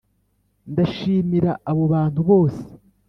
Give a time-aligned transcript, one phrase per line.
[0.71, 2.63] ndashimira abo bantu bose